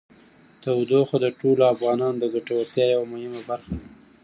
تودوخه 0.61 1.17
د 1.21 1.25
ټولو 1.39 1.63
افغانانو 1.73 2.17
د 2.21 2.25
ګټورتیا 2.33 2.85
یوه 2.93 3.05
مهمه 3.13 3.41
برخه 3.49 3.73
ده. 3.79 3.85